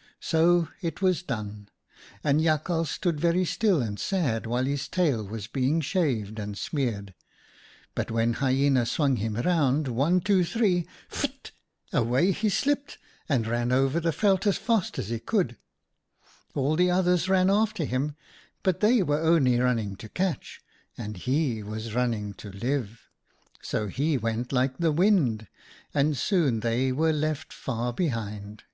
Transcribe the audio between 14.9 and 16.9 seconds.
as he could. All the